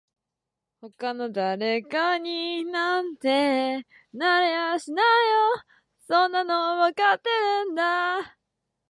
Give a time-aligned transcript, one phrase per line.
[0.81, 5.05] 他の誰かになんてなれやしない
[5.59, 5.63] よ
[6.07, 7.29] そんなのわかって
[7.69, 8.35] るんだ